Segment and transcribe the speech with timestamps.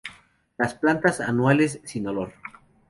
[0.57, 2.33] Son plantas anuales, sin olor.